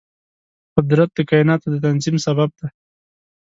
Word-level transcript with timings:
قدرت 0.75 1.09
د 1.15 1.19
کایناتو 1.29 1.67
د 1.71 1.75
تنظیم 1.85 2.15
سبب 2.25 2.49
دی. 2.59 2.67